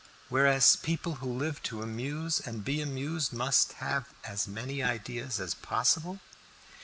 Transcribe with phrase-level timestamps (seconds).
[0.29, 5.53] "Whereas people who live to amuse and be amused must have as many ideas as
[5.53, 6.19] possible."